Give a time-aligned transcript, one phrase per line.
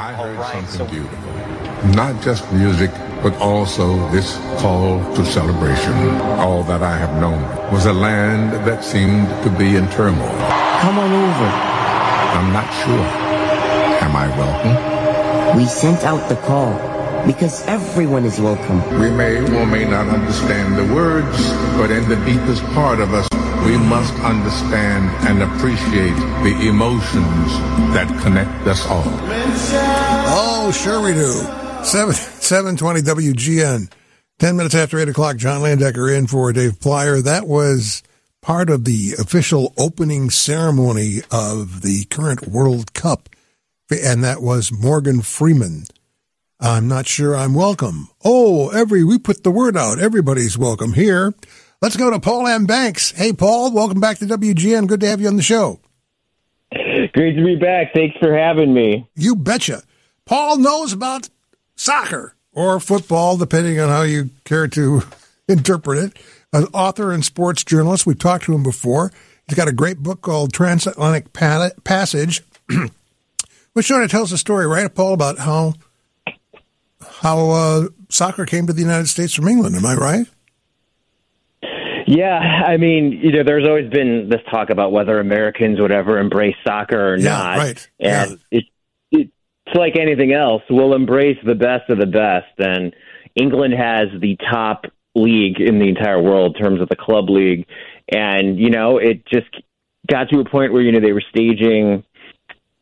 [0.00, 1.90] I heard something beautiful.
[1.90, 2.90] Not just music,
[3.22, 5.92] but also this call to celebration.
[6.40, 10.38] All that I have known was a land that seemed to be in turmoil.
[10.80, 11.48] Come on over.
[12.32, 13.06] I'm not sure.
[14.00, 15.58] Am I welcome?
[15.58, 16.72] We sent out the call
[17.26, 18.80] because everyone is welcome.
[18.98, 21.36] We may or may not understand the words,
[21.76, 23.29] but in the deepest part of us,
[23.64, 26.14] we must understand and appreciate
[26.44, 27.52] the emotions
[27.94, 29.02] that connect us all.
[30.32, 31.32] Oh, sure we do.
[31.84, 33.92] 7, 720 WGN.
[34.38, 37.22] 10 minutes after 8 o'clock, John Landecker in for Dave Plier.
[37.22, 38.02] That was
[38.40, 43.28] part of the official opening ceremony of the current World Cup.
[43.90, 45.84] And that was Morgan Freeman.
[46.58, 48.08] I'm not sure I'm welcome.
[48.24, 49.98] Oh, every, we put the word out.
[49.98, 51.34] Everybody's welcome here.
[51.82, 52.66] Let's go to Paul M.
[52.66, 53.10] Banks.
[53.12, 54.86] Hey, Paul, welcome back to WGN.
[54.86, 55.80] Good to have you on the show.
[56.70, 57.94] Great to be back.
[57.94, 59.08] Thanks for having me.
[59.16, 59.82] You betcha.
[60.26, 61.30] Paul knows about
[61.76, 65.02] soccer or football, depending on how you care to
[65.48, 66.18] interpret it.
[66.52, 68.06] An author and sports journalist.
[68.06, 69.10] We've talked to him before.
[69.48, 72.42] He's got a great book called Transatlantic Passage,
[73.72, 75.74] which sort of tells the story, right, Paul, about how
[77.22, 79.76] how uh, soccer came to the United States from England.
[79.76, 80.26] Am I right?
[82.10, 86.18] Yeah, I mean, you know, there's always been this talk about whether Americans would ever
[86.18, 87.90] embrace soccer or Yeah, not, right.
[88.00, 88.58] and Yeah.
[88.58, 88.64] it,
[89.12, 90.62] it's like anything else.
[90.68, 92.92] We'll embrace the best of the best, and
[93.36, 97.64] England has the top league in the entire world in terms of the club league,
[98.12, 99.46] and you know, it just
[100.10, 102.02] got to a point where you know they were staging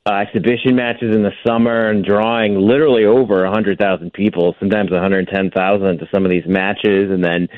[0.06, 4.90] uh, exhibition matches in the summer and drawing literally over a hundred thousand people, sometimes
[4.90, 7.48] one hundred ten thousand to some of these matches, and then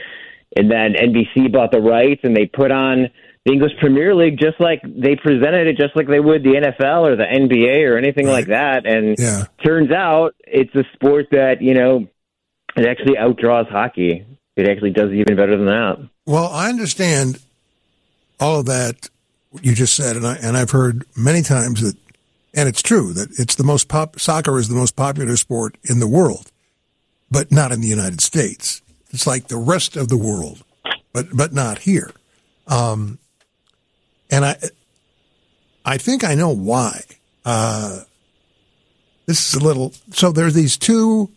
[0.57, 3.09] and then NBC bought the rights and they put on
[3.45, 7.03] the English Premier League just like they presented it just like they would the NFL
[7.09, 8.85] or the NBA or anything like that.
[8.87, 9.45] And Yeah.
[9.65, 12.07] turns out it's a sport that you know
[12.77, 14.25] it actually outdraws hockey.
[14.57, 16.09] It actually does even better than that.
[16.27, 17.39] Well, I understand
[18.39, 19.09] all of that
[19.63, 21.97] you just said, and I and I've heard many times that,
[22.55, 24.21] and it's true that it's the most pop.
[24.21, 26.53] Soccer is the most popular sport in the world,
[27.31, 28.83] but not in the United States.
[29.11, 30.63] It's like the rest of the world,
[31.13, 32.11] but but not here.
[32.67, 33.19] Um,
[34.31, 34.57] and I,
[35.85, 37.03] I think I know why.
[37.45, 38.01] Uh,
[39.27, 39.93] this is a little.
[40.13, 41.31] So there's these two.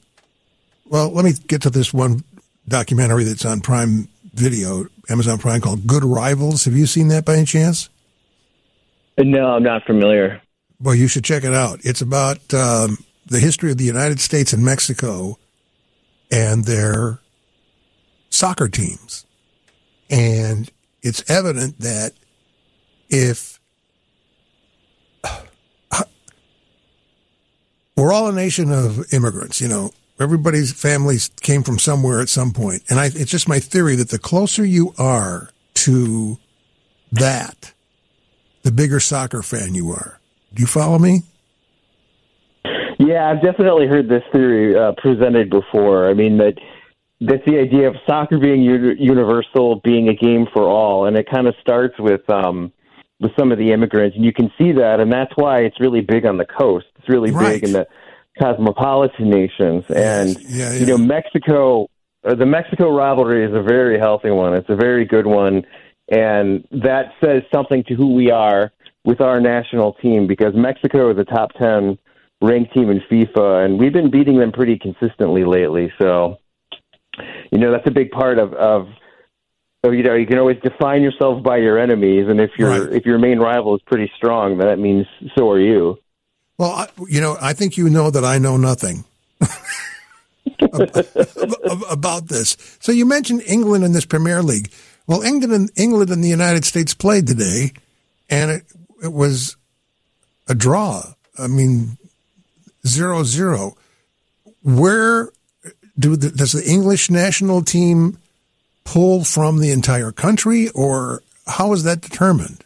[0.85, 2.23] Well, let me get to this one
[2.67, 6.65] documentary that's on Prime Video, Amazon Prime, called Good Rivals.
[6.65, 7.89] Have you seen that by any chance?
[9.17, 10.41] No, I'm not familiar.
[10.79, 11.79] Well, you should check it out.
[11.83, 15.37] It's about um, the history of the United States and Mexico
[16.31, 17.19] and their
[18.33, 19.25] soccer teams.
[20.09, 20.69] And
[21.01, 22.13] it's evident that
[23.09, 23.59] if
[27.95, 32.51] we're all a nation of immigrants, you know, everybody's families came from somewhere at some
[32.51, 32.83] point.
[32.89, 36.37] And I, it's just my theory that the closer you are to
[37.11, 37.73] that,
[38.63, 40.19] the bigger soccer fan you are.
[40.53, 41.23] Do you follow me?
[42.99, 46.07] Yeah, I've definitely heard this theory uh, presented before.
[46.09, 46.53] I mean that
[47.25, 51.47] that's the idea of soccer being universal, being a game for all, and it kind
[51.47, 52.71] of starts with um,
[53.19, 56.01] with some of the immigrants, and you can see that, and that's why it's really
[56.01, 56.87] big on the coast.
[56.97, 57.61] It's really Right.
[57.61, 57.87] big in the
[58.39, 61.87] cosmopolitan nations, and yeah, you know Mexico.
[62.25, 64.53] Uh, the Mexico rivalry is a very healthy one.
[64.53, 65.63] It's a very good one,
[66.09, 68.71] and that says something to who we are
[69.05, 71.97] with our national team because Mexico is a top ten
[72.41, 75.91] ranked team in FIFA, and we've been beating them pretty consistently lately.
[76.01, 76.37] So,
[77.53, 78.87] you know, that's a big part of of.
[79.85, 83.19] You know, you can always define yourself by your enemies, and if your if your
[83.19, 85.05] main rival is pretty strong, then that means
[85.35, 85.99] so are you.
[86.57, 89.03] Well, I, you know, I think you know that I know nothing
[90.61, 92.55] ab- about this.
[92.79, 94.71] So you mentioned England in this Premier League.
[95.05, 97.73] Well, England and England and the United States played today,
[98.29, 98.63] and it
[99.03, 99.57] it was
[100.47, 101.03] a draw.
[101.37, 101.97] I mean,
[102.87, 103.75] zero zero.
[104.63, 105.29] Where
[105.97, 108.17] do the, does the English national team
[108.83, 112.63] pull from the entire country, or how is that determined?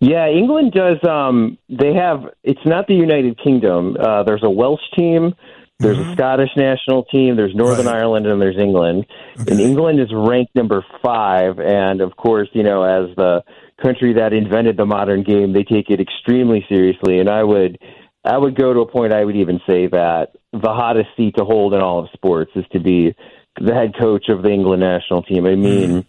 [0.00, 0.98] Yeah, England does.
[1.08, 2.24] Um, they have.
[2.42, 3.96] It's not the United Kingdom.
[3.98, 5.34] Uh, there's a Welsh team.
[5.78, 7.34] There's a Scottish national team.
[7.34, 9.06] There's Northern Ireland, and there's England.
[9.36, 11.58] And England is ranked number five.
[11.58, 13.42] And of course, you know, as the
[13.82, 17.18] country that invented the modern game, they take it extremely seriously.
[17.18, 17.80] And I would,
[18.24, 19.12] I would go to a point.
[19.12, 22.64] I would even say that the hottest seat to hold in all of sports is
[22.72, 23.14] to be
[23.60, 25.46] the head coach of the England national team.
[25.46, 26.04] I mean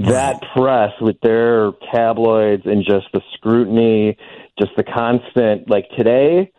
[0.00, 0.06] mm.
[0.06, 4.16] that press with their tabloids and just the scrutiny,
[4.58, 6.52] just the constant like today,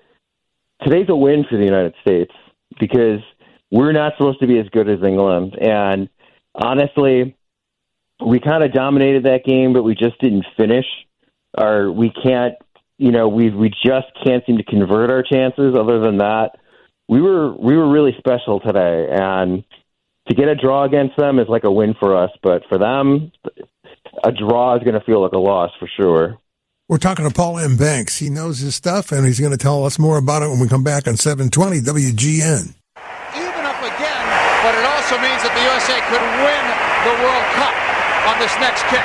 [0.83, 2.33] today's a win for the United States
[2.79, 3.21] because
[3.71, 5.55] we're not supposed to be as good as England.
[5.59, 6.09] And
[6.55, 7.35] honestly,
[8.25, 10.85] we kind of dominated that game, but we just didn't finish.
[11.57, 12.55] Or we can't,
[12.97, 15.75] you know, we we just can't seem to convert our chances.
[15.75, 16.51] Other than that,
[17.07, 19.63] we were we were really special today, and
[20.27, 22.31] to get a draw against them is like a win for us.
[22.43, 23.31] But for them,
[24.23, 26.37] a draw is going to feel like a loss for sure.
[26.89, 27.75] We're talking to Paul M.
[27.75, 28.17] Banks.
[28.17, 30.67] He knows his stuff, and he's going to tell us more about it when we
[30.67, 32.75] come back on 720 WGN.
[33.35, 34.23] Even up again,
[34.63, 36.63] but it also means that the USA could win
[37.03, 37.75] the World Cup
[38.31, 39.03] on this next kick.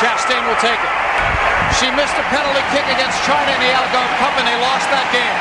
[0.00, 0.94] Chastain will take it.
[1.80, 5.08] She missed a penalty kick against China in the Algarve Cup, and they lost that
[5.12, 5.36] game.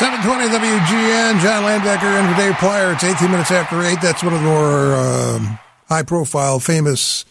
[0.00, 2.94] 720 WGN, John Landecker and Dave Plier.
[2.94, 3.98] It's 18 minutes after 8.
[4.00, 5.58] That's one of the more um,
[5.90, 7.26] high profile, famous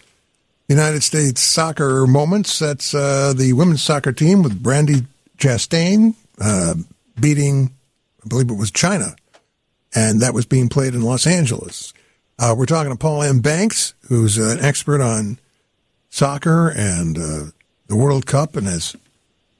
[0.67, 2.59] United States soccer moments.
[2.59, 5.07] That's uh, the women's soccer team with Brandi
[5.39, 6.75] Chastain uh,
[7.19, 7.73] beating,
[8.23, 9.15] I believe it was China.
[9.95, 11.91] And that was being played in Los Angeles.
[12.37, 13.39] Uh, we're talking to Paul M.
[13.39, 15.39] Banks, who's an expert on
[16.11, 17.45] soccer and uh,
[17.87, 18.95] the World Cup and has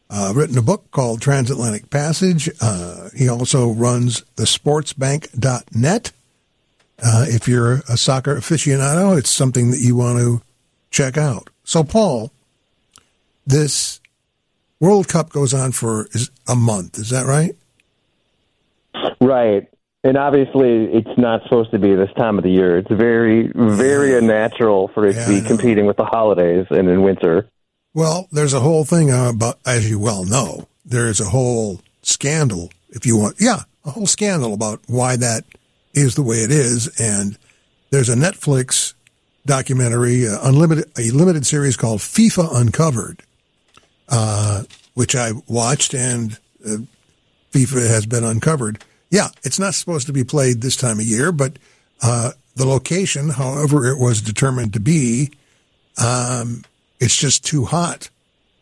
[0.10, 2.50] uh, written a book called Transatlantic Passage.
[2.62, 6.12] Uh, he also runs the sportsbank.net.
[7.02, 10.42] Uh, if you're a soccer aficionado, it's something that you want to
[10.92, 11.50] check out.
[11.64, 12.32] So, Paul,
[13.46, 14.00] this
[14.80, 16.10] World Cup goes on for
[16.48, 16.98] a month.
[16.98, 17.56] Is that right?
[19.22, 19.70] Right.
[20.04, 22.78] And obviously, it's not supposed to be this time of the year.
[22.78, 27.02] It's very, very unnatural for it yeah, to be competing with the holidays and in
[27.04, 27.50] winter.
[28.00, 33.06] Well, there's a whole thing about, as you well know, there's a whole scandal, if
[33.06, 35.44] you want, yeah, a whole scandal about why that
[35.94, 36.88] is the way it is.
[36.98, 37.38] And
[37.90, 38.94] there's a Netflix
[39.46, 43.22] documentary, uh, unlimited, a limited series called FIFA Uncovered,
[44.08, 44.64] uh,
[44.94, 46.78] which I watched and uh,
[47.52, 48.82] FIFA has been uncovered.
[49.12, 51.60] Yeah, it's not supposed to be played this time of year, but
[52.02, 55.32] uh, the location, however it was determined to be,
[56.02, 56.64] um,
[57.00, 58.10] it's just too hot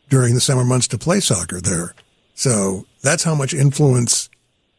[0.09, 1.93] during the summer months to play soccer there.
[2.35, 4.29] So that's how much influence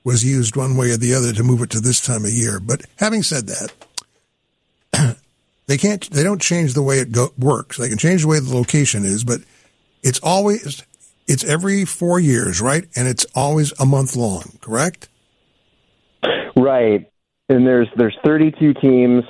[0.04, 2.60] was used one way or the other to move it to this time of year.
[2.60, 5.16] But having said that,
[5.66, 7.76] they can't, they don't change the way it go, works.
[7.76, 9.40] They can change the way the location is, but
[10.02, 10.82] it's always,
[11.26, 12.84] it's every four years, right?
[12.96, 15.08] And it's always a month long, correct?
[16.56, 17.10] Right.
[17.48, 19.24] And there's, there's 32 teams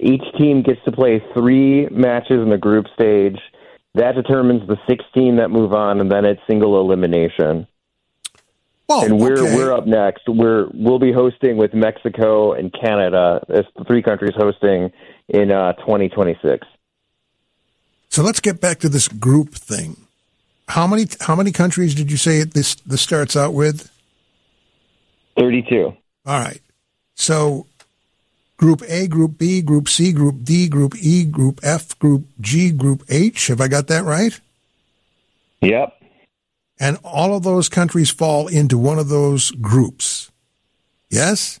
[0.00, 3.38] each team gets to play three matches in the group stage.
[3.94, 7.66] That determines the 16 that move on, and then it's single elimination.
[8.88, 9.54] And we're okay.
[9.54, 10.22] we're up next.
[10.26, 14.90] We're we'll be hosting with Mexico and Canada as the three countries hosting
[15.28, 16.66] in uh, 2026.
[18.08, 19.96] So let's get back to this group thing.
[20.66, 23.90] How many how many countries did you say this this starts out with?
[25.38, 25.84] 32.
[25.84, 26.60] All right.
[27.14, 27.66] So
[28.60, 33.02] Group A, Group B, Group C, Group D, Group E, Group F, Group G, Group
[33.08, 33.46] H.
[33.46, 34.38] Have I got that right?
[35.62, 35.98] Yep.
[36.78, 40.30] And all of those countries fall into one of those groups.
[41.08, 41.58] Yes?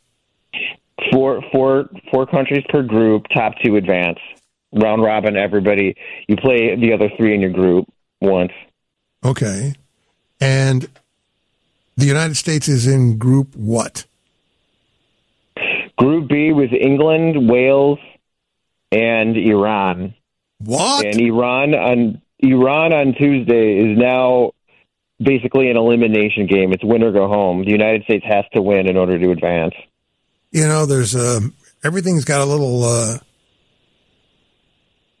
[1.10, 4.18] Four, four, four countries per group, top two advance.
[4.70, 5.96] Round robin, everybody.
[6.28, 8.52] You play the other three in your group once.
[9.24, 9.72] Okay.
[10.38, 10.86] And
[11.96, 14.04] the United States is in group what?
[16.00, 17.98] Group B was England, Wales,
[18.90, 20.14] and Iran.
[20.58, 21.04] What?
[21.04, 24.52] And Iran on Iran on Tuesday is now
[25.22, 26.72] basically an elimination game.
[26.72, 27.66] It's win or go home.
[27.66, 29.74] The United States has to win in order to advance.
[30.52, 31.40] You know, there's uh,
[31.84, 32.82] everything's got a little.
[32.82, 33.18] Uh,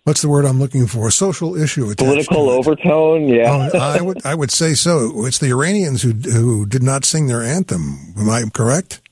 [0.04, 1.10] what's the word I'm looking for?
[1.10, 1.94] Social issue.
[1.94, 3.28] Political overtone.
[3.28, 5.26] Yeah, oh, I would I would say so.
[5.26, 8.14] It's the Iranians who who did not sing their anthem.
[8.16, 9.02] Am I correct?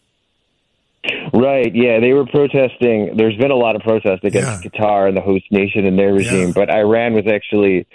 [1.32, 1.75] Right.
[1.75, 3.14] Yeah, they were protesting.
[3.16, 4.70] There's been a lot of protest against yeah.
[4.70, 6.52] Qatar and the host nation and their regime, yeah.
[6.54, 7.87] but Iran was actually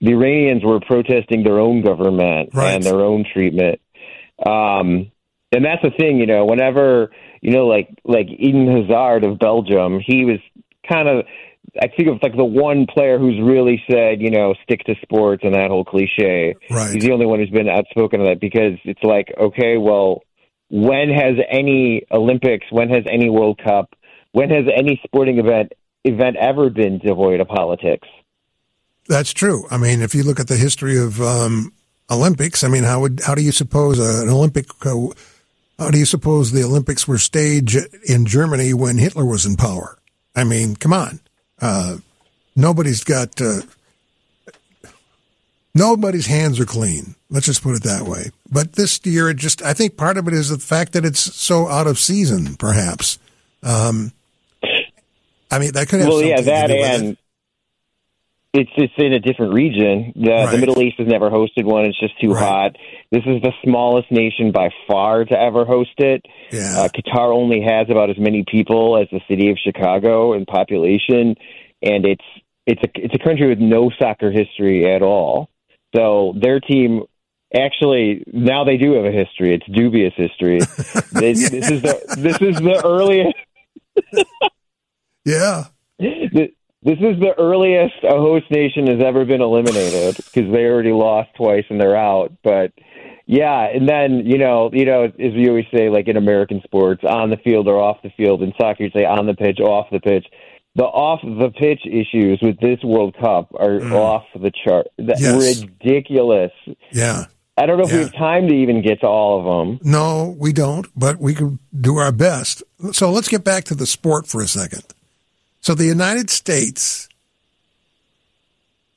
[0.00, 2.72] the Iranians were protesting their own government right.
[2.74, 3.80] and their own treatment.
[4.44, 5.10] Um,
[5.52, 6.44] and that's the thing, you know.
[6.44, 7.10] Whenever
[7.40, 10.40] you know, like like Eden Hazard of Belgium, he was
[10.88, 11.26] kind of.
[11.80, 15.42] I think of like the one player who's really said, you know, stick to sports
[15.44, 16.54] and that whole cliche.
[16.70, 16.94] Right.
[16.94, 20.22] He's the only one who's been outspoken of that because it's like, okay, well,
[20.70, 23.94] when has any Olympics, when has any World Cup,
[24.32, 25.72] when has any sporting event
[26.04, 28.08] event ever been devoid of politics?
[29.08, 29.66] That's true.
[29.70, 31.72] I mean, if you look at the history of um,
[32.10, 34.66] Olympics, I mean, how would how do you suppose an Olympic?
[34.84, 35.08] Uh,
[35.78, 37.78] how do you suppose the Olympics were staged
[38.08, 39.98] in Germany when Hitler was in power?
[40.34, 41.20] I mean, come on.
[41.60, 41.98] Uh,
[42.56, 43.60] nobody's got uh,
[45.74, 47.14] nobody's hands are clean.
[47.30, 48.30] Let's just put it that way.
[48.50, 51.20] But this year, it just I think part of it is the fact that it's
[51.20, 53.18] so out of season, perhaps.
[53.62, 54.12] Um,
[55.50, 57.18] I mean, that could have well, yeah, that and it.
[58.52, 60.12] it's it's in a different region.
[60.16, 60.50] The, Right.
[60.52, 61.84] the Middle East has never hosted one.
[61.86, 62.42] It's just too Right.
[62.44, 62.76] hot.
[63.10, 66.24] This is the smallest nation by far to ever host it.
[66.50, 66.74] Yeah.
[66.80, 71.36] Uh, Qatar only has about as many people as the city of Chicago in population,
[71.82, 72.24] and it's
[72.66, 75.48] it's a it's a country with no soccer history at all.
[75.94, 77.02] So their team
[77.54, 79.54] actually now they do have a history.
[79.54, 80.58] It's dubious history.
[81.12, 83.36] this, this is the this is the earliest
[85.24, 85.64] Yeah,
[85.98, 90.92] Th- this is the earliest a host nation has ever been eliminated because they already
[90.92, 92.32] lost twice and they're out.
[92.42, 92.72] But
[93.26, 97.02] yeah, and then you know, you know, as we always say, like in American sports,
[97.08, 98.42] on the field or off the field.
[98.42, 100.26] In soccer, you say on the pitch, off the pitch.
[100.76, 103.92] The off the pitch issues with this World Cup are mm.
[103.92, 104.88] off the chart.
[104.98, 105.62] That Yes.
[105.62, 106.52] ridiculous.
[106.92, 107.26] yeah.
[107.56, 109.78] I don't know if we have time to even get to all of them.
[109.84, 112.64] No, we don't, but we can do our best.
[112.90, 114.82] So let's get back to the sport for a second.
[115.60, 117.08] So the United States,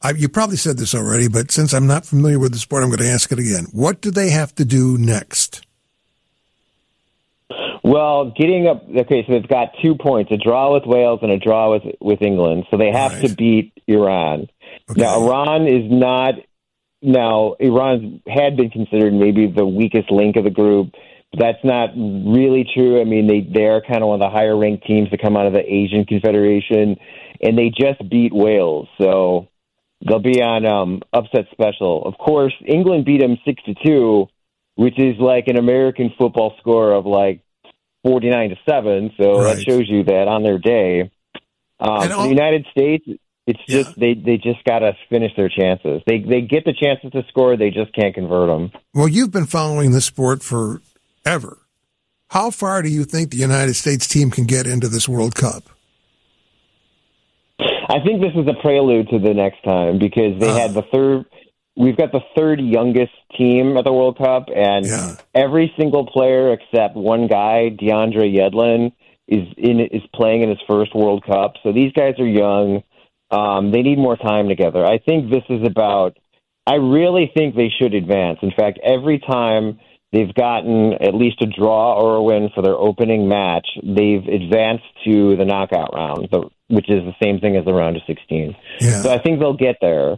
[0.02, 2.90] I, you probably said this already, but since I'm not familiar with the sport, I'm
[2.90, 3.68] going to ask it again.
[3.72, 5.67] What do they have to do next?
[7.88, 8.84] Well, getting up.
[8.90, 12.22] Okay, so they've got two points: a draw with Wales and a draw with with
[12.22, 12.66] England.
[12.70, 13.30] So they have Right.
[13.30, 14.48] to beat Iran.
[14.92, 15.02] Okay.
[15.02, 16.36] Now, Iran is not.
[17.02, 20.96] Now, Iran had been considered maybe the weakest link of the group.
[21.32, 23.00] But that's not really true.
[23.00, 25.38] I mean, they they are kind of one of the higher ranked teams to come
[25.38, 26.98] out of the Asian Confederation,
[27.42, 28.88] and they just beat Wales.
[29.00, 29.48] So
[30.06, 32.06] they'll be on um, upset special.
[32.06, 34.28] Of course, England beat them six to two,
[34.76, 37.42] which is like an American football score of like
[38.08, 39.12] forty nine to seven.
[39.18, 39.56] So Right.
[39.58, 41.10] that shows you that on their day,
[41.80, 43.06] um, all- the United States,
[43.46, 43.84] it's Yeah.
[43.84, 46.02] just they they just got to finish their chances.
[46.08, 48.72] They they get the chances to score, they just can't convert them.
[48.94, 51.60] Well, you've been following this sport forever.
[52.30, 55.64] How far do you think the United States team can get into this World Cup?
[57.60, 60.58] I think this is a prelude to the next time because they Ah.
[60.58, 61.26] had the third.
[61.78, 65.12] We've got the third youngest team at the World Cup, and Yeah.
[65.36, 68.92] every single player except one guy, DeAndre Yedlin,
[69.28, 71.56] is in is playing in his first World Cup.
[71.62, 72.82] So these guys are young.
[73.30, 74.86] Um, they need more time together.
[74.86, 76.18] I think this is about.
[76.66, 78.40] I really think they should advance.
[78.42, 79.80] In fact, every time
[80.12, 84.86] they've gotten at least a draw or a win for their opening match, they've advanced
[85.06, 86.28] to the knockout round,
[86.70, 88.56] which is the same thing as the round of 16.
[88.82, 88.90] Yeah.
[89.02, 90.18] So I think they'll get there.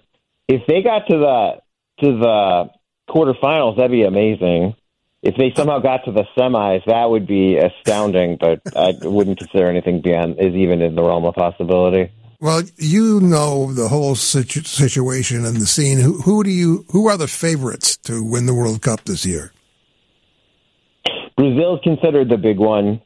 [0.50, 1.62] If they got to the
[2.04, 2.70] to the
[3.08, 4.76] quarterfinals, that'd be amazing.
[5.22, 8.38] If they somehow got to the semis, that would be astounding.
[8.40, 12.12] But I wouldn't consider anything beyond is even in the realm of possibility.
[12.42, 16.00] Well, you know the whole situ- situation and the scene.
[16.00, 16.84] Who, who do you?
[16.92, 19.54] Who are the favorites to win the World Cup this year?
[21.38, 23.02] Brazil's considered the big one.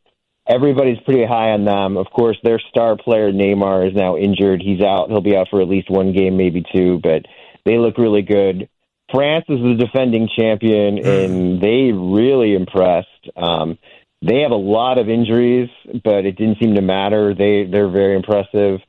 [0.47, 1.95] Everybody's pretty high on them.
[1.97, 4.61] Of course, their star player Neymar is now injured.
[4.61, 5.09] He's out.
[5.09, 6.99] He'll be out for at least one game, maybe two.
[7.01, 7.25] But
[7.65, 8.69] they look really good.
[9.13, 13.07] France is the defending champion, and they really impressed.
[13.37, 13.77] Um,
[14.21, 15.69] they have a lot of injuries,
[16.03, 17.33] but it didn't seem to matter.
[17.33, 18.79] They they're very impressive.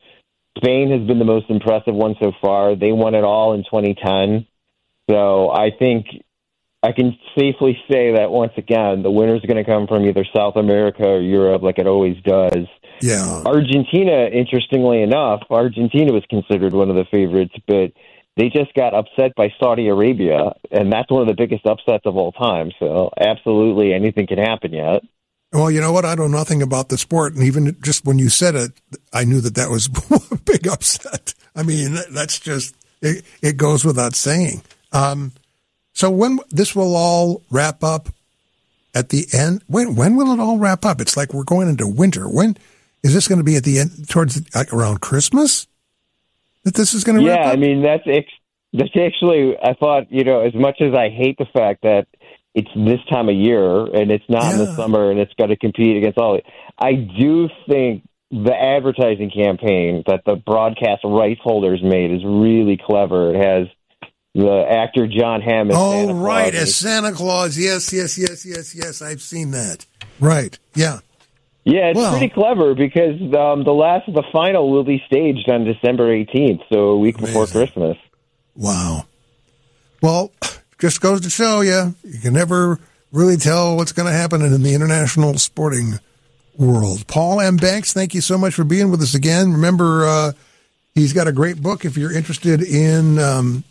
[0.57, 2.77] Spain has been the most impressive one so far.
[2.77, 4.47] They won it all in 2010.
[5.11, 6.07] So I think
[6.85, 10.57] I can safely say that once again, the winner's going to come from either South
[10.57, 12.67] America or Europe, like it always does.
[13.01, 17.93] Yeah, Argentina, interestingly enough, Argentina was considered one of the favorites, but
[18.37, 22.19] they just got upset by Saudi Arabia, and that's one of the biggest upsets of
[22.19, 22.71] all time.
[22.79, 25.03] So, absolutely, anything can happen yet.
[25.53, 26.05] Well, you know what?
[26.05, 28.73] I know nothing about the sport, and even just when you said it,
[29.11, 29.87] I knew that that was
[30.31, 31.33] a big upset.
[31.57, 34.61] I mean, that's just it, it goes without saying.
[34.93, 35.33] Um,
[35.95, 38.09] so when this will all wrap up
[38.95, 39.63] at the end?
[39.69, 41.01] When when will it all wrap up?
[41.01, 42.29] It's like we're going into winter.
[42.29, 42.57] When
[43.03, 45.67] is this going to be at the end towards the, like around Christmas?
[46.65, 47.53] That this is going to Yeah, wrap up?
[47.53, 48.33] I mean that's ex-
[48.73, 52.09] that's actually I thought you know as much as I hate the fact that
[52.55, 55.57] it's this time of year and it's not in the summer and it's got to
[55.57, 56.39] compete against all.
[56.79, 63.35] I do think the advertising campaign that the broadcast rights holders made is really clever.
[63.35, 63.69] It has
[64.35, 65.71] the actor Jon Hamm.
[65.71, 67.57] as oh, Santa right, and as Santa Claus.
[67.57, 69.03] Yes, yes, yes, yes, yes.
[69.03, 69.87] I've seen that.
[70.21, 70.59] Right.
[70.75, 71.01] Yeah.
[71.65, 75.49] Yeah, it's Well- pretty clever because um, the last of the final will be staged
[75.49, 77.97] on December 18th, so a week before Christmas.
[78.55, 79.07] Wow.
[80.03, 80.31] Well,
[80.79, 82.79] just goes to show you, you can never
[83.13, 85.99] really tell what's going to happen in the international sporting
[86.59, 87.07] world.
[87.07, 87.57] Paul M.
[87.57, 89.53] Banks, thank you so much for being with us again.
[89.53, 90.33] Remember, uh,
[90.95, 93.65] He's got a great book if you're interested in um,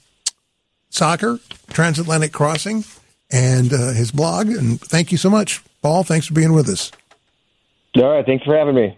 [0.93, 2.83] soccer, transatlantic crossing,
[3.31, 4.49] and uh, his blog.
[4.49, 6.03] And thank you so much, Paul.
[6.03, 6.91] Thanks for being with us.
[7.95, 8.25] All right.
[8.25, 8.97] Thanks for having me.